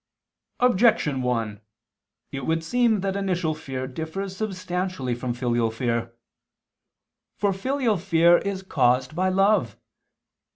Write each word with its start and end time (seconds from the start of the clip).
Objection 0.59 1.21
1: 1.21 1.61
It 2.31 2.47
would 2.47 2.63
seem 2.63 3.01
that 3.01 3.15
initial 3.15 3.53
fear 3.53 3.85
differs 3.85 4.35
substantially 4.35 5.13
from 5.13 5.31
filial 5.31 5.69
fear. 5.69 6.15
For 7.37 7.53
filial 7.53 7.97
fear 7.97 8.39
is 8.39 8.63
caused 8.63 9.15
by 9.15 9.29
love. 9.29 9.77